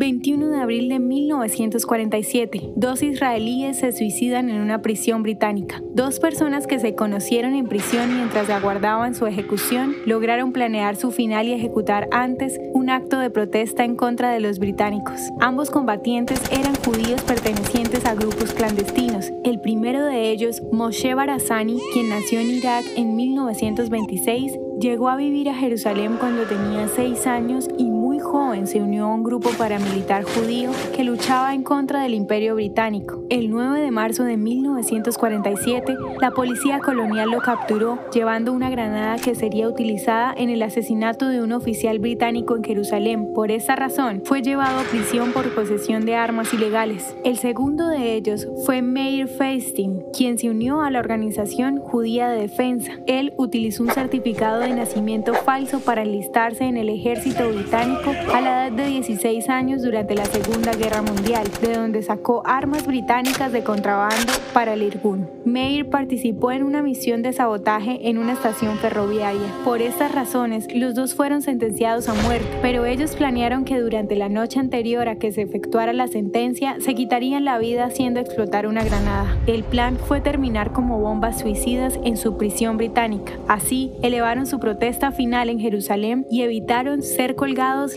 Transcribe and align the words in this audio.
21 0.00 0.48
de 0.48 0.56
abril 0.56 0.88
de 0.88 0.98
1947, 0.98 2.72
dos 2.74 3.02
israelíes 3.02 3.80
se 3.80 3.92
suicidan 3.92 4.48
en 4.48 4.62
una 4.62 4.80
prisión 4.80 5.22
británica. 5.22 5.82
Dos 5.92 6.20
personas 6.20 6.66
que 6.66 6.78
se 6.78 6.94
conocieron 6.94 7.54
en 7.54 7.66
prisión 7.66 8.16
mientras 8.16 8.48
aguardaban 8.48 9.14
su 9.14 9.26
ejecución 9.26 9.94
lograron 10.06 10.54
planear 10.54 10.96
su 10.96 11.10
final 11.10 11.48
y 11.48 11.52
ejecutar 11.52 12.08
antes 12.12 12.58
un 12.72 12.88
acto 12.88 13.18
de 13.18 13.28
protesta 13.28 13.84
en 13.84 13.94
contra 13.94 14.30
de 14.30 14.40
los 14.40 14.58
británicos. 14.58 15.20
Ambos 15.38 15.70
combatientes 15.70 16.40
eran 16.50 16.76
judíos 16.76 17.20
pertenecientes 17.20 18.06
a 18.06 18.14
grupos 18.14 18.54
clandestinos. 18.54 19.30
El 19.44 19.60
primero 19.60 20.06
de 20.06 20.30
ellos, 20.30 20.62
Moshe 20.72 21.12
Barazani, 21.12 21.78
quien 21.92 22.08
nació 22.08 22.40
en 22.40 22.48
Irak 22.48 22.86
en 22.96 23.16
1926, 23.16 24.58
llegó 24.80 25.10
a 25.10 25.16
vivir 25.16 25.50
a 25.50 25.54
Jerusalén 25.54 26.16
cuando 26.18 26.44
tenía 26.44 26.88
seis 26.88 27.26
años 27.26 27.68
y 27.76 27.89
joven 28.20 28.66
se 28.66 28.80
unió 28.80 29.06
a 29.06 29.14
un 29.14 29.22
grupo 29.22 29.50
paramilitar 29.50 30.24
judío 30.24 30.70
que 30.94 31.04
luchaba 31.04 31.54
en 31.54 31.62
contra 31.62 32.02
del 32.02 32.14
imperio 32.14 32.54
británico. 32.54 33.24
El 33.30 33.50
9 33.50 33.80
de 33.80 33.90
marzo 33.90 34.24
de 34.24 34.36
1947, 34.36 35.96
la 36.20 36.30
policía 36.30 36.80
colonial 36.80 37.30
lo 37.30 37.40
capturó 37.40 37.98
llevando 38.12 38.52
una 38.52 38.70
granada 38.70 39.16
que 39.16 39.34
sería 39.34 39.68
utilizada 39.68 40.32
en 40.36 40.50
el 40.50 40.62
asesinato 40.62 41.28
de 41.28 41.42
un 41.42 41.52
oficial 41.52 41.98
británico 41.98 42.56
en 42.56 42.64
Jerusalén. 42.64 43.32
Por 43.34 43.50
esa 43.50 43.76
razón, 43.76 44.22
fue 44.24 44.42
llevado 44.42 44.78
a 44.78 44.84
prisión 44.84 45.32
por 45.32 45.54
posesión 45.54 46.04
de 46.04 46.16
armas 46.16 46.52
ilegales. 46.52 47.16
El 47.24 47.38
segundo 47.38 47.88
de 47.88 48.14
ellos 48.14 48.48
fue 48.64 48.82
Meir 48.82 49.28
Feistin, 49.28 50.02
quien 50.16 50.38
se 50.38 50.50
unió 50.50 50.82
a 50.82 50.90
la 50.90 50.98
organización 50.98 51.78
judía 51.78 52.28
de 52.28 52.42
defensa. 52.42 52.92
Él 53.06 53.32
utilizó 53.36 53.82
un 53.82 53.90
certificado 53.90 54.60
de 54.60 54.74
nacimiento 54.74 55.34
falso 55.34 55.80
para 55.80 56.02
enlistarse 56.02 56.64
en 56.64 56.76
el 56.76 56.88
ejército 56.88 57.48
británico 57.48 58.09
a 58.32 58.40
la 58.40 58.66
edad 58.66 58.72
de 58.72 58.86
16 58.86 59.48
años 59.48 59.82
durante 59.82 60.14
la 60.14 60.24
Segunda 60.24 60.72
Guerra 60.72 61.02
Mundial, 61.02 61.44
de 61.60 61.74
donde 61.74 62.02
sacó 62.02 62.42
armas 62.44 62.86
británicas 62.86 63.52
de 63.52 63.62
contrabando 63.62 64.32
para 64.52 64.74
el 64.74 64.82
Irgun. 64.82 65.28
Meir 65.44 65.90
participó 65.90 66.50
en 66.50 66.62
una 66.64 66.82
misión 66.82 67.22
de 67.22 67.32
sabotaje 67.32 68.08
en 68.08 68.18
una 68.18 68.32
estación 68.32 68.78
ferroviaria. 68.78 69.46
Por 69.64 69.80
estas 69.80 70.12
razones, 70.12 70.66
los 70.74 70.94
dos 70.94 71.14
fueron 71.14 71.42
sentenciados 71.42 72.08
a 72.08 72.14
muerte, 72.14 72.48
pero 72.62 72.84
ellos 72.84 73.14
planearon 73.14 73.64
que 73.64 73.78
durante 73.78 74.16
la 74.16 74.28
noche 74.28 74.58
anterior 74.58 75.08
a 75.08 75.16
que 75.16 75.32
se 75.32 75.42
efectuara 75.42 75.92
la 75.92 76.08
sentencia, 76.08 76.76
se 76.80 76.94
quitarían 76.94 77.44
la 77.44 77.58
vida 77.58 77.84
haciendo 77.84 78.20
explotar 78.20 78.66
una 78.66 78.84
granada. 78.84 79.36
El 79.46 79.62
plan 79.62 79.96
fue 79.96 80.20
terminar 80.20 80.72
como 80.72 80.98
bombas 80.98 81.40
suicidas 81.40 81.98
en 82.04 82.16
su 82.16 82.36
prisión 82.36 82.76
británica. 82.76 83.32
Así, 83.46 83.92
elevaron 84.02 84.46
su 84.46 84.58
protesta 84.58 85.12
final 85.12 85.48
en 85.48 85.60
Jerusalén 85.60 86.26
y 86.30 86.42
evitaron 86.42 87.02
ser 87.02 87.36
colgados 87.36 87.96